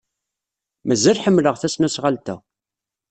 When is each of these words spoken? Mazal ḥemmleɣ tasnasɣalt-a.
Mazal 0.87 1.21
ḥemmleɣ 1.23 1.55
tasnasɣalt-a. 1.57 2.35